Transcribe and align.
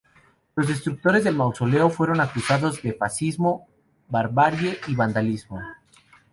Los 0.55 0.67
destructores 0.67 1.23
del 1.23 1.35
mausoleo 1.35 1.91
fueron 1.91 2.21
acusados 2.21 2.81
de 2.81 2.93
"fascismo, 2.95 3.67
barbarie 4.09 4.79
y 4.87 4.95
vandalismo". 4.95 5.61